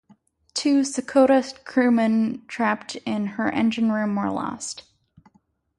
[0.55, 4.81] Two "Secota" crewmen trapped in her engine room were lost.